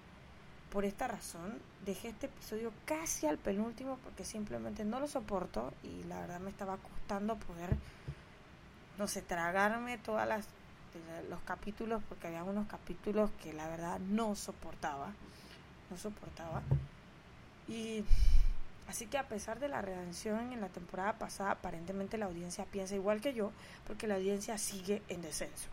por 0.70 0.84
esta 0.84 1.08
razón 1.08 1.58
dejé 1.84 2.08
este 2.10 2.26
episodio 2.26 2.72
casi 2.84 3.26
al 3.26 3.38
penúltimo 3.38 3.98
porque 4.04 4.24
simplemente 4.24 4.84
no 4.84 5.00
lo 5.00 5.08
soporto 5.08 5.72
y 5.82 6.04
la 6.04 6.20
verdad 6.20 6.40
me 6.40 6.50
estaba 6.50 6.76
costando 6.76 7.36
poder, 7.36 7.70
no 9.00 9.08
sé, 9.08 9.22
tragarme 9.22 9.96
todas 9.96 10.28
las 10.28 10.46
los 11.30 11.40
capítulos 11.40 12.02
porque 12.06 12.26
había 12.26 12.44
unos 12.44 12.66
capítulos 12.66 13.30
que 13.42 13.52
la 13.54 13.66
verdad 13.68 13.98
no 13.98 14.34
soportaba, 14.34 15.12
no 15.88 15.96
soportaba. 15.96 16.62
Y 17.66 18.04
así 18.88 19.06
que 19.06 19.16
a 19.16 19.26
pesar 19.26 19.58
de 19.58 19.68
la 19.68 19.80
redención 19.80 20.52
en 20.52 20.60
la 20.60 20.68
temporada 20.68 21.14
pasada, 21.14 21.52
aparentemente 21.52 22.18
la 22.18 22.26
audiencia 22.26 22.66
piensa 22.66 22.94
igual 22.94 23.22
que 23.22 23.32
yo, 23.32 23.52
porque 23.86 24.06
la 24.06 24.16
audiencia 24.16 24.58
sigue 24.58 25.00
en 25.08 25.22
descenso 25.22 25.68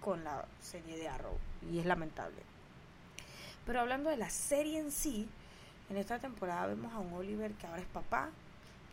con 0.00 0.24
la 0.24 0.44
serie 0.60 0.96
de 0.96 1.08
Arrow 1.08 1.38
y 1.70 1.78
es 1.78 1.86
lamentable. 1.86 2.42
Pero 3.64 3.80
hablando 3.80 4.10
de 4.10 4.16
la 4.16 4.30
serie 4.30 4.80
en 4.80 4.90
sí, 4.90 5.28
en 5.88 5.98
esta 5.98 6.18
temporada 6.18 6.66
vemos 6.66 6.92
a 6.94 6.98
un 6.98 7.12
Oliver 7.12 7.52
que 7.52 7.68
ahora 7.68 7.82
es 7.82 7.88
papá, 7.88 8.30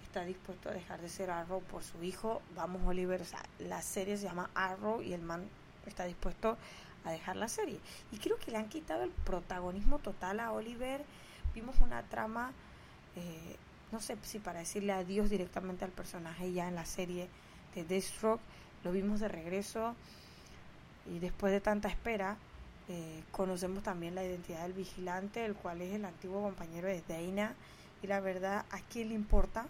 está 0.09 0.25
dispuesto 0.25 0.69
a 0.69 0.73
dejar 0.73 0.99
de 1.01 1.07
ser 1.07 1.29
Arrow 1.29 1.61
por 1.61 1.83
su 1.83 2.03
hijo. 2.03 2.41
Vamos, 2.55 2.81
Oliver, 2.87 3.21
o 3.21 3.25
sea, 3.25 3.43
la 3.59 3.79
serie 3.83 4.17
se 4.17 4.23
llama 4.23 4.49
Arrow 4.55 5.03
y 5.03 5.13
el 5.13 5.21
man 5.21 5.47
está 5.85 6.05
dispuesto 6.05 6.57
a 7.05 7.11
dejar 7.11 7.35
la 7.35 7.47
serie. 7.47 7.79
Y 8.11 8.17
creo 8.17 8.37
que 8.37 8.49
le 8.49 8.57
han 8.57 8.69
quitado 8.69 9.03
el 9.03 9.11
protagonismo 9.11 9.99
total 9.99 10.39
a 10.39 10.51
Oliver. 10.51 11.05
Vimos 11.53 11.75
una 11.81 12.01
trama, 12.01 12.53
eh, 13.15 13.55
no 13.91 13.99
sé 13.99 14.17
si 14.23 14.39
para 14.39 14.59
decirle 14.59 14.93
adiós 14.93 15.29
directamente 15.29 15.85
al 15.85 15.91
personaje 15.91 16.51
ya 16.51 16.67
en 16.67 16.73
la 16.73 16.85
serie 16.85 17.29
de 17.75 17.83
Deathstroke. 17.83 18.41
Lo 18.83 18.91
vimos 18.91 19.19
de 19.19 19.27
regreso 19.27 19.93
y 21.05 21.19
después 21.19 21.53
de 21.53 21.61
tanta 21.61 21.87
espera, 21.87 22.35
eh, 22.87 23.23
conocemos 23.31 23.83
también 23.83 24.15
la 24.15 24.23
identidad 24.23 24.63
del 24.63 24.73
vigilante, 24.73 25.45
el 25.45 25.53
cual 25.53 25.81
es 25.81 25.93
el 25.93 26.03
antiguo 26.03 26.41
compañero 26.41 26.87
de 26.87 27.03
Dana. 27.07 27.53
Y 28.01 28.07
la 28.07 28.21
verdad, 28.21 28.65
¿a 28.71 28.79
quién 28.79 29.09
le 29.09 29.13
importa? 29.13 29.67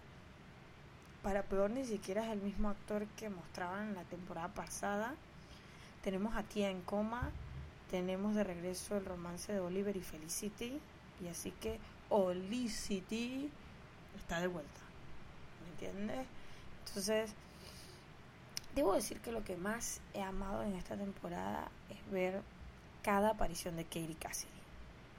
Para 1.23 1.43
peor, 1.43 1.69
ni 1.69 1.85
siquiera 1.85 2.25
es 2.25 2.31
el 2.31 2.41
mismo 2.41 2.69
actor 2.69 3.05
que 3.17 3.29
mostraban 3.29 3.89
en 3.89 3.95
la 3.95 4.03
temporada 4.03 4.47
pasada. 4.49 5.15
Tenemos 6.01 6.35
a 6.35 6.43
Tia 6.43 6.69
en 6.69 6.81
coma. 6.81 7.29
Tenemos 7.91 8.35
de 8.35 8.43
regreso 8.43 8.95
el 8.95 9.05
romance 9.05 9.51
de 9.51 9.59
Oliver 9.59 9.95
y 9.97 10.01
Felicity. 10.01 10.79
Y 11.21 11.27
así 11.27 11.51
que 11.51 11.79
Olicity 12.09 13.49
está 14.17 14.39
de 14.39 14.47
vuelta. 14.47 14.79
¿Me 15.63 15.71
entiendes? 15.71 16.25
Entonces, 16.88 17.31
debo 18.75 18.93
decir 18.93 19.19
que 19.19 19.31
lo 19.33 19.43
que 19.43 19.57
más 19.57 19.99
he 20.13 20.21
amado 20.21 20.63
en 20.63 20.75
esta 20.75 20.95
temporada 20.95 21.69
es 21.89 22.11
ver 22.11 22.41
cada 23.03 23.31
aparición 23.31 23.75
de 23.75 23.83
Katie 23.83 24.15
Cassidy. 24.19 24.51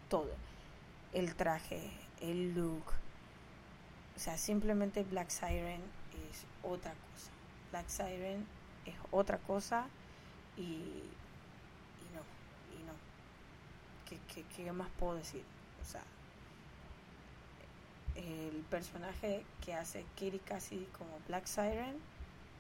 Todo. 0.09 0.31
El 1.13 1.35
traje, 1.35 1.91
el 2.21 2.55
look. 2.55 2.85
O 4.21 4.23
sea, 4.23 4.37
simplemente 4.37 5.03
Black 5.03 5.31
Siren 5.31 5.81
es 6.31 6.45
otra 6.63 6.93
cosa. 6.93 7.31
Black 7.71 7.89
Siren 7.89 8.47
es 8.85 8.95
otra 9.13 9.39
cosa 9.39 9.87
y, 10.59 10.63
y 10.63 12.07
no, 12.13 12.21
y 12.79 12.83
no. 12.83 12.93
¿Qué, 14.55 14.73
más 14.73 14.91
puedo 14.99 15.15
decir? 15.15 15.43
O 15.81 15.87
sea, 15.87 16.03
el 18.15 18.63
personaje 18.69 19.43
que 19.65 19.73
hace 19.73 20.05
Katie 20.17 20.41
Cassidy 20.41 20.85
como 20.99 21.19
Black 21.27 21.47
Siren, 21.47 21.97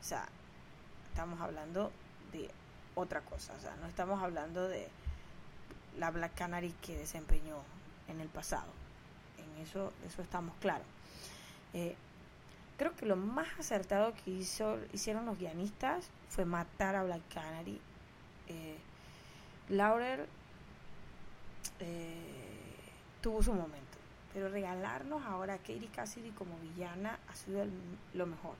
o 0.00 0.02
sea, 0.02 0.26
estamos 1.10 1.42
hablando 1.42 1.92
de 2.32 2.50
otra 2.94 3.20
cosa, 3.20 3.52
o 3.52 3.60
sea, 3.60 3.76
no 3.76 3.86
estamos 3.86 4.22
hablando 4.22 4.66
de 4.66 4.88
la 5.98 6.10
Black 6.10 6.36
Canary 6.36 6.74
que 6.80 6.96
desempeñó 6.96 7.58
en 8.08 8.22
el 8.22 8.28
pasado. 8.28 8.72
En 9.36 9.62
eso, 9.62 9.92
eso 10.06 10.22
estamos 10.22 10.56
claros. 10.62 10.86
Eh, 11.74 11.94
creo 12.76 12.94
que 12.96 13.06
lo 13.06 13.16
más 13.16 13.48
acertado 13.58 14.12
que 14.14 14.30
hizo, 14.30 14.78
hicieron 14.92 15.26
los 15.26 15.38
guionistas 15.38 16.10
fue 16.28 16.44
matar 16.44 16.96
a 16.96 17.04
Black 17.04 17.22
Canary. 17.32 17.80
Eh, 18.48 18.76
Laurel 19.68 20.26
eh, 21.78 22.74
tuvo 23.20 23.42
su 23.42 23.52
momento, 23.52 23.98
pero 24.32 24.48
regalarnos 24.48 25.22
ahora 25.24 25.54
a 25.54 25.58
Katie 25.58 25.90
Cassidy 25.94 26.30
como 26.30 26.58
villana 26.58 27.18
ha 27.28 27.34
sido 27.34 27.64
lo 28.14 28.26
mejor. 28.26 28.54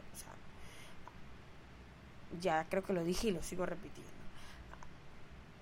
Ya 2.41 2.65
creo 2.69 2.85
que 2.85 2.93
lo 2.93 3.03
dije 3.03 3.29
y 3.29 3.31
lo 3.33 3.43
sigo 3.43 3.67
repitiendo. 3.67 4.20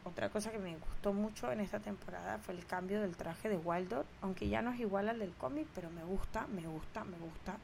Otra 0.09 0.31
cosa 0.31 0.51
que 0.51 0.59
me 0.59 0.75
gustó 0.77 1.13
mucho 1.13 1.53
en 1.53 1.61
esta 1.61 1.81
temporada 1.81 2.39
fue 2.39 2.55
el 2.55 2.65
cambio 2.65 3.03
del 3.03 3.15
traje 3.15 3.51
de 3.51 3.59
Wildor, 3.59 4.07
aunque 4.23 4.49
ya 4.49 4.63
no 4.63 4.73
es 4.73 4.81
igual 4.81 5.09
al 5.09 5.19
del 5.19 5.33
cómic, 5.35 5.67
pero 5.75 5.91
me 5.91 6.03
gusta, 6.03 6.47
me 6.47 6.67
gusta, 6.67 7.05
me 7.05 7.19
gusta 7.19 7.57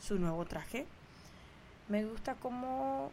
su 0.00 0.18
nuevo 0.18 0.44
traje. 0.44 0.86
Me 1.88 2.04
gusta 2.04 2.36
cómo 2.36 3.10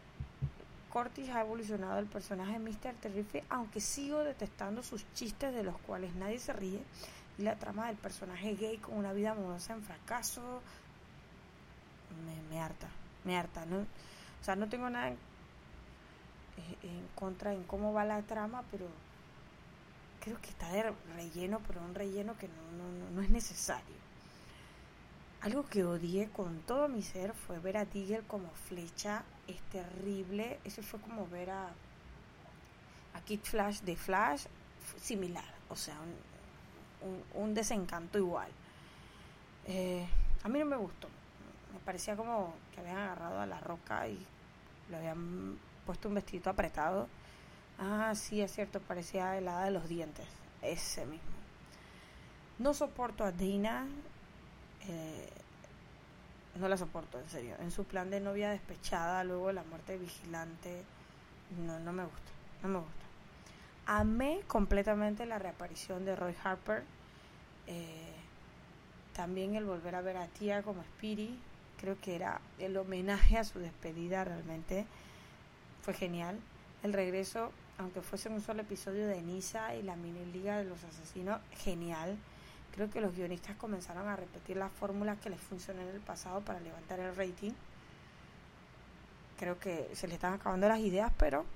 Cortis 0.90 1.28
ha 1.30 1.40
evolucionado 1.40 1.98
el 1.98 2.06
personaje 2.06 2.52
de 2.52 2.58
Mr. 2.60 2.94
Terrific, 3.00 3.44
aunque 3.50 3.80
sigo 3.80 4.20
detestando 4.22 4.84
sus 4.84 5.04
chistes 5.12 5.52
de 5.52 5.64
los 5.64 5.76
cuales 5.78 6.14
nadie 6.14 6.38
se 6.38 6.52
ríe. 6.52 6.80
Y 7.36 7.42
la 7.42 7.56
trama 7.56 7.88
del 7.88 7.96
personaje 7.96 8.54
gay 8.54 8.78
con 8.78 8.96
una 8.96 9.12
vida 9.12 9.32
amorosa 9.32 9.74
en 9.74 9.82
fracaso 9.82 10.62
me, 12.50 12.60
harta, 12.60 12.88
me 13.24 13.36
harta. 13.36 13.66
¿no? 13.66 13.78
O 13.78 14.44
sea, 14.44 14.54
no 14.54 14.68
tengo 14.68 14.88
nada 14.88 15.08
en 15.08 15.18
contra 17.14 17.52
en 17.52 17.64
cómo 17.64 17.92
va 17.92 18.04
la 18.04 18.22
trama, 18.22 18.62
pero 18.70 18.86
creo 20.20 20.40
que 20.40 20.50
está 20.50 20.70
de 20.70 20.92
relleno, 21.14 21.60
pero 21.66 21.80
un 21.80 21.94
relleno 21.94 22.36
que 22.36 22.48
no, 22.48 23.14
no, 23.14 23.22
es 23.22 23.30
necesario. 23.30 23.96
Algo 25.40 25.64
que 25.66 25.84
odié 25.84 26.28
con 26.28 26.60
todo 26.60 26.88
mi 26.88 27.02
ser 27.02 27.32
fue 27.32 27.58
ver 27.60 27.76
a 27.76 27.84
Diggle 27.84 28.22
como 28.26 28.50
flecha, 28.68 29.22
es 29.46 29.60
terrible, 29.70 30.58
eso 30.64 30.82
fue 30.82 31.00
como 31.00 31.26
ver 31.28 31.50
a, 31.50 31.68
a 33.14 33.20
Kid 33.24 33.40
Flash 33.42 33.80
de 33.80 33.96
Flash, 33.96 34.46
similar, 35.00 35.44
o 35.68 35.76
sea, 35.76 35.96
un, 37.34 37.54
desencanto 37.54 38.18
igual. 38.18 38.50
Eh, 39.66 40.06
a 40.42 40.48
mí 40.48 40.58
no 40.58 40.64
me 40.64 40.76
gustó, 40.76 41.08
me 41.72 41.78
parecía 41.80 42.16
como 42.16 42.54
que 42.74 42.80
habían 42.80 42.98
agarrado 42.98 43.40
a 43.40 43.46
la 43.46 43.60
roca 43.60 44.08
y 44.08 44.18
le 44.90 44.96
habían 44.96 45.58
puesto 45.88 46.08
un 46.08 46.16
vestido 46.16 46.50
apretado. 46.50 47.08
Ah, 47.78 48.12
sí, 48.14 48.42
es 48.42 48.52
cierto, 48.52 48.78
parecía 48.78 49.38
helada 49.38 49.64
de 49.64 49.70
los 49.70 49.88
dientes, 49.88 50.26
ese 50.60 51.06
mismo. 51.06 51.38
No 52.58 52.74
soporto 52.74 53.24
a 53.24 53.32
Dina, 53.32 53.86
eh, 54.86 55.30
no 56.56 56.68
la 56.68 56.76
soporto, 56.76 57.18
en 57.18 57.30
serio. 57.30 57.54
En 57.60 57.70
su 57.70 57.84
plan 57.84 58.10
de 58.10 58.20
novia 58.20 58.50
despechada, 58.50 59.24
luego 59.24 59.50
la 59.50 59.62
muerte 59.62 59.96
vigilante, 59.96 60.84
no, 61.64 61.80
no 61.80 61.94
me 61.94 62.02
gusta, 62.02 62.32
no 62.62 62.68
me 62.68 62.78
gusta. 62.80 63.06
Amé 63.86 64.42
completamente 64.46 65.24
la 65.24 65.38
reaparición 65.38 66.04
de 66.04 66.16
Roy 66.16 66.34
Harper. 66.44 66.82
Eh, 67.66 68.12
también 69.14 69.54
el 69.54 69.64
volver 69.64 69.94
a 69.94 70.02
ver 70.02 70.18
a 70.18 70.26
Tia 70.26 70.62
como 70.62 70.82
Spiri, 70.82 71.38
creo 71.80 71.98
que 71.98 72.14
era 72.14 72.42
el 72.58 72.76
homenaje 72.76 73.38
a 73.38 73.44
su 73.44 73.58
despedida 73.58 74.24
realmente. 74.24 74.84
Fue 75.88 75.94
genial. 75.94 76.38
El 76.82 76.92
regreso, 76.92 77.50
aunque 77.78 78.02
fuese 78.02 78.28
un 78.28 78.42
solo 78.42 78.60
episodio 78.60 79.08
de 79.08 79.22
Nisa 79.22 79.74
y 79.74 79.82
la 79.82 79.96
mini 79.96 80.22
liga 80.26 80.58
de 80.58 80.64
los 80.64 80.84
asesinos, 80.84 81.40
genial 81.56 82.18
Creo 82.74 82.90
que 82.90 83.00
los 83.00 83.16
guionistas 83.16 83.56
comenzaron 83.56 84.06
a 84.06 84.14
repetir 84.14 84.58
las 84.58 84.70
fórmulas 84.70 85.18
que 85.18 85.30
les 85.30 85.40
funcionó 85.40 85.80
en 85.80 85.88
el 85.88 86.00
pasado 86.00 86.42
para 86.42 86.60
levantar 86.60 87.00
el 87.00 87.16
rating. 87.16 87.52
Creo 89.38 89.58
que 89.58 89.88
se 89.94 90.08
le 90.08 90.12
están 90.16 90.34
acabando 90.34 90.68
las 90.68 90.80
ideas, 90.80 91.10
pero 91.16 91.46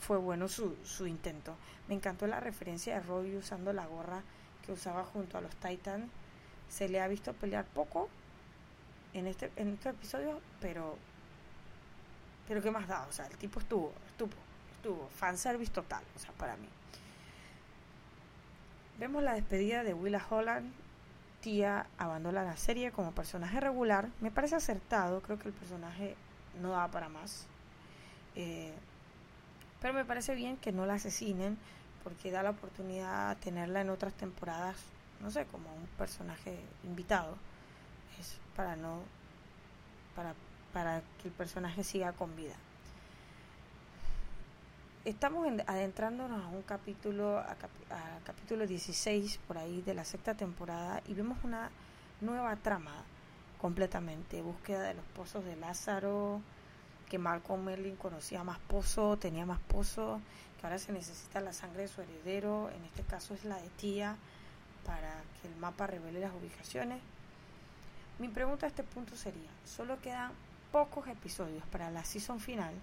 fue 0.00 0.18
bueno 0.18 0.48
su, 0.48 0.76
su 0.84 1.06
intento. 1.06 1.56
Me 1.88 1.94
encantó 1.94 2.26
la 2.26 2.40
referencia 2.40 2.96
de 2.96 3.00
Roy 3.00 3.36
usando 3.36 3.72
la 3.72 3.86
gorra 3.86 4.22
que 4.66 4.72
usaba 4.72 5.02
junto 5.02 5.38
a 5.38 5.40
los 5.40 5.56
Titans. 5.56 6.10
Se 6.68 6.90
le 6.90 7.00
ha 7.00 7.08
visto 7.08 7.32
pelear 7.32 7.64
poco 7.64 8.10
en 9.14 9.28
este 9.28 9.50
en 9.56 9.68
estos 9.72 9.94
episodios, 9.94 10.42
pero 10.60 10.98
pero 12.48 12.62
qué 12.62 12.70
más 12.70 12.88
da, 12.88 13.06
o 13.08 13.12
sea, 13.12 13.26
el 13.26 13.36
tipo 13.36 13.60
estuvo, 13.60 13.92
estuvo, 14.08 14.32
estuvo 14.76 15.08
fanservice 15.08 15.72
total, 15.72 16.02
o 16.16 16.18
sea, 16.18 16.32
para 16.32 16.56
mí. 16.56 16.68
Vemos 18.98 19.22
la 19.22 19.34
despedida 19.34 19.82
de 19.82 19.94
Willa 19.94 20.24
Holland. 20.28 20.72
Tía 21.40 21.86
abandona 21.98 22.44
la 22.44 22.56
serie 22.56 22.92
como 22.92 23.12
personaje 23.12 23.58
regular. 23.58 24.08
Me 24.20 24.30
parece 24.30 24.54
acertado, 24.54 25.20
creo 25.22 25.38
que 25.38 25.48
el 25.48 25.54
personaje 25.54 26.14
no 26.60 26.70
da 26.70 26.88
para 26.88 27.08
más. 27.08 27.46
Eh, 28.36 28.72
pero 29.80 29.94
me 29.94 30.04
parece 30.04 30.36
bien 30.36 30.56
que 30.56 30.70
no 30.70 30.86
la 30.86 30.94
asesinen 30.94 31.58
porque 32.04 32.30
da 32.30 32.42
la 32.42 32.50
oportunidad 32.50 33.30
a 33.30 33.34
tenerla 33.36 33.80
en 33.80 33.90
otras 33.90 34.14
temporadas, 34.14 34.76
no 35.20 35.30
sé, 35.30 35.46
como 35.46 35.74
un 35.74 35.86
personaje 35.98 36.60
invitado. 36.84 37.36
Es 38.20 38.38
para 38.54 38.76
no 38.76 39.00
para, 40.14 40.34
para 40.72 41.02
que 41.20 41.28
el 41.28 41.34
personaje 41.34 41.84
siga 41.84 42.12
con 42.12 42.34
vida 42.36 42.54
estamos 45.04 45.48
adentrándonos 45.66 46.44
a 46.44 46.48
un 46.48 46.62
capítulo, 46.62 47.38
a, 47.38 47.56
capítulo 48.24 48.66
16 48.66 49.40
por 49.48 49.58
ahí 49.58 49.82
de 49.82 49.94
la 49.94 50.04
sexta 50.04 50.34
temporada 50.34 51.02
y 51.08 51.14
vemos 51.14 51.38
una 51.42 51.70
nueva 52.20 52.54
trama 52.56 52.92
completamente, 53.60 54.42
búsqueda 54.42 54.82
de 54.82 54.94
los 54.94 55.04
pozos 55.16 55.44
de 55.44 55.56
Lázaro, 55.56 56.40
que 57.08 57.18
Malcolm 57.18 57.64
Merlin 57.64 57.96
conocía 57.96 58.44
más 58.44 58.58
pozo, 58.60 59.16
tenía 59.16 59.44
más 59.44 59.60
pozo, 59.60 60.20
que 60.60 60.66
ahora 60.66 60.78
se 60.78 60.92
necesita 60.92 61.40
la 61.40 61.52
sangre 61.52 61.82
de 61.82 61.88
su 61.88 62.00
heredero, 62.00 62.70
en 62.70 62.84
este 62.84 63.02
caso 63.02 63.34
es 63.34 63.44
la 63.44 63.56
de 63.56 63.68
tía, 63.70 64.16
para 64.86 65.22
que 65.40 65.48
el 65.48 65.56
mapa 65.56 65.86
revele 65.86 66.20
las 66.20 66.32
ubicaciones. 66.32 67.00
Mi 68.18 68.28
pregunta 68.28 68.66
a 68.66 68.68
este 68.68 68.82
punto 68.82 69.16
sería, 69.16 69.50
solo 69.64 70.00
quedan 70.00 70.32
pocos 70.72 71.06
episodios 71.06 71.64
para 71.66 71.90
la 71.90 72.04
season 72.04 72.40
final 72.40 72.74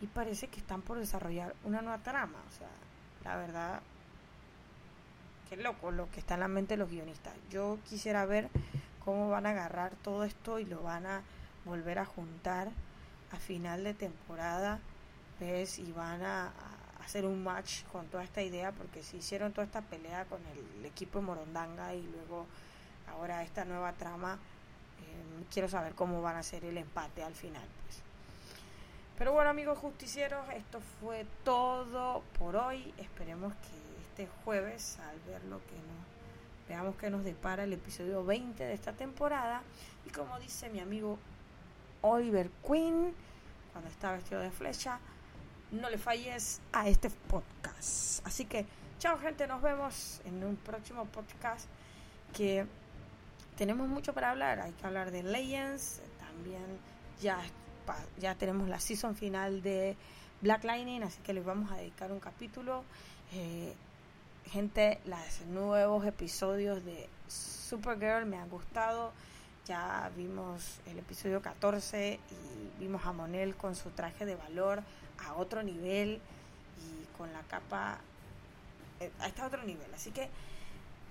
y 0.00 0.06
parece 0.06 0.46
que 0.46 0.60
están 0.60 0.82
por 0.82 0.98
desarrollar 0.98 1.54
una 1.64 1.82
nueva 1.82 1.98
trama. 1.98 2.38
O 2.48 2.56
sea, 2.56 2.68
la 3.24 3.36
verdad, 3.36 3.80
qué 5.48 5.56
loco 5.56 5.90
lo 5.90 6.10
que 6.10 6.20
está 6.20 6.34
en 6.34 6.40
la 6.40 6.48
mente 6.48 6.74
de 6.74 6.78
los 6.78 6.90
guionistas. 6.90 7.34
Yo 7.50 7.78
quisiera 7.88 8.24
ver 8.24 8.48
cómo 9.04 9.28
van 9.28 9.46
a 9.46 9.50
agarrar 9.50 9.92
todo 10.02 10.24
esto 10.24 10.58
y 10.58 10.64
lo 10.64 10.82
van 10.82 11.06
a 11.06 11.22
volver 11.64 11.98
a 11.98 12.04
juntar 12.04 12.68
a 13.32 13.36
final 13.36 13.84
de 13.84 13.94
temporada, 13.94 14.78
¿ves? 15.40 15.78
Y 15.78 15.92
van 15.92 16.22
a, 16.22 16.52
hacer 17.04 17.24
un 17.24 17.42
match 17.42 17.84
con 17.84 18.06
toda 18.08 18.22
esta 18.22 18.42
idea, 18.42 18.70
porque 18.72 19.02
si 19.02 19.16
hicieron 19.16 19.52
toda 19.52 19.66
esta 19.66 19.80
pelea 19.80 20.26
con 20.26 20.40
el, 20.46 20.84
equipo 20.84 21.22
Morondanga 21.22 21.94
y 21.94 22.02
luego 22.02 22.46
ahora 23.08 23.42
esta 23.42 23.64
nueva 23.64 23.92
trama, 23.94 24.38
eh, 25.02 25.44
quiero 25.52 25.68
saber 25.68 25.94
cómo 25.94 26.22
van 26.22 26.36
a 26.36 26.40
hacer 26.40 26.64
el 26.64 26.76
empate 26.78 27.22
al 27.22 27.34
final, 27.34 27.66
pues. 27.84 28.02
Pero 29.16 29.32
bueno 29.32 29.50
amigos 29.50 29.78
justicieros, 29.78 30.48
esto 30.54 30.80
fue 31.00 31.26
todo 31.44 32.22
por 32.38 32.56
hoy. 32.56 32.94
Esperemos 32.98 33.52
que 33.54 33.98
este 34.08 34.28
jueves, 34.44 34.98
al 35.00 35.18
ver 35.30 35.42
lo 35.44 35.58
que 35.58 35.74
nos 35.74 36.08
veamos 36.68 36.96
que 36.96 37.08
nos 37.08 37.24
depara 37.24 37.64
el 37.64 37.72
episodio 37.72 38.24
20 38.24 38.62
de 38.62 38.74
esta 38.74 38.92
temporada. 38.92 39.62
Y 40.06 40.10
como 40.10 40.38
dice 40.38 40.68
mi 40.68 40.80
amigo 40.80 41.18
Oliver 42.02 42.50
Queen, 42.66 43.14
cuando 43.72 43.90
está 43.90 44.12
vestido 44.12 44.40
de 44.40 44.50
flecha, 44.50 45.00
no 45.70 45.88
le 45.90 45.98
falles 45.98 46.60
a 46.72 46.88
este 46.88 47.10
podcast. 47.10 48.26
Así 48.26 48.44
que, 48.44 48.66
chao 48.98 49.18
gente, 49.18 49.46
nos 49.46 49.62
vemos 49.62 50.20
en 50.24 50.44
un 50.44 50.56
próximo 50.56 51.06
podcast 51.06 51.66
que 52.34 52.66
tenemos 53.58 53.88
mucho 53.88 54.14
para 54.14 54.30
hablar. 54.30 54.60
Hay 54.60 54.72
que 54.72 54.86
hablar 54.86 55.10
de 55.10 55.24
Legends, 55.24 56.00
también 56.20 56.64
ya 57.20 57.42
ya 58.20 58.34
tenemos 58.34 58.68
la 58.68 58.78
season 58.80 59.16
final 59.16 59.62
de 59.62 59.96
Black 60.42 60.62
Lightning, 60.64 61.02
así 61.02 61.20
que 61.22 61.32
les 61.32 61.44
vamos 61.44 61.72
a 61.72 61.76
dedicar 61.76 62.12
un 62.12 62.20
capítulo. 62.20 62.84
Eh, 63.32 63.74
gente, 64.44 65.00
los 65.06 65.46
nuevos 65.48 66.04
episodios 66.06 66.84
de 66.84 67.08
Supergirl 67.28 68.26
me 68.26 68.36
han 68.36 68.48
gustado. 68.50 69.12
Ya 69.66 70.10
vimos 70.16 70.80
el 70.86 70.98
episodio 70.98 71.42
14 71.42 72.20
y 72.30 72.80
vimos 72.80 73.04
a 73.06 73.12
Monel 73.12 73.54
con 73.54 73.74
su 73.74 73.90
traje 73.90 74.24
de 74.26 74.34
valor 74.34 74.82
a 75.26 75.34
otro 75.34 75.62
nivel 75.62 76.20
y 76.78 77.16
con 77.16 77.32
la 77.32 77.40
capa 77.42 77.98
eh, 79.00 79.10
a 79.20 79.28
este 79.28 79.42
otro 79.42 79.62
nivel. 79.64 79.92
Así 79.94 80.10
que 80.10 80.28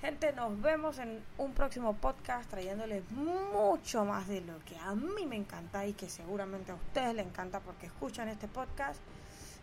Gente, 0.01 0.31
nos 0.33 0.62
vemos 0.62 0.99
en 0.99 1.23
un 1.39 1.53
próximo 1.53 1.95
podcast 1.95 2.47
trayéndoles 2.49 3.10
mucho 3.12 4.05
más 4.05 4.27
de 4.27 4.41
lo 4.41 4.60
que 4.63 4.77
a 4.77 4.93
mí 4.93 5.25
me 5.25 5.36
encanta 5.36 5.88
y 5.88 5.93
que 5.93 6.07
seguramente 6.07 6.71
a 6.71 6.75
ustedes 6.75 7.15
les 7.15 7.25
encanta 7.25 7.60
porque 7.62 7.88
escuchan 7.88 8.29
este 8.29 8.47
podcast 8.47 8.99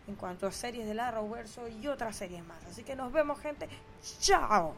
en 0.07 0.15
cuanto 0.15 0.47
a 0.47 0.51
series 0.51 0.87
del 0.87 0.99
Arrowverso 0.99 1.69
y 1.69 1.87
otras 1.87 2.17
series 2.17 2.45
más. 2.45 2.63
Así 2.65 2.83
que 2.83 2.97
nos 2.97 3.13
vemos, 3.13 3.39
gente. 3.39 3.69
¡Chao! 4.19 4.75